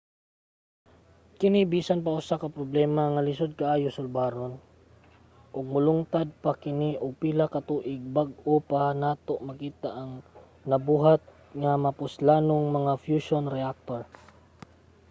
[1.39, 4.53] kini bisan pa usa ka problema nga lisod kaayo sulbaron
[5.55, 10.11] ug molungtad pa kini og pila ka tuig bag-o pa nato makita ang
[10.69, 11.21] nabuhat
[11.61, 14.01] nga mapuslanong mga fushion reactor